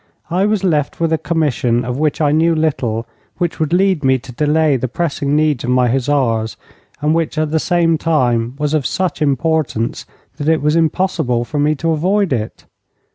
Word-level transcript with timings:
I 0.31 0.47
was 0.47 0.63
left 0.63 0.99
with 0.99 1.13
a 1.13 1.19
commission 1.19 1.85
of 1.85 1.99
which 1.99 2.19
I 2.21 2.31
knew 2.31 2.55
little, 2.55 3.05
which 3.37 3.59
would 3.59 3.71
lead 3.71 4.03
me 4.03 4.17
to 4.17 4.31
delay 4.31 4.75
the 4.75 4.87
pressing 4.87 5.35
needs 5.35 5.63
of 5.63 5.69
my 5.69 5.89
hussars, 5.89 6.57
and 7.01 7.13
which 7.13 7.37
at 7.37 7.51
the 7.51 7.59
same 7.59 7.99
time 7.99 8.55
was 8.57 8.73
of 8.73 8.87
such 8.87 9.21
importance 9.21 10.07
that 10.37 10.49
it 10.49 10.63
was 10.63 10.75
impossible 10.75 11.45
for 11.45 11.59
me 11.59 11.75
to 11.75 11.91
avoid 11.91 12.33
it. 12.33 12.65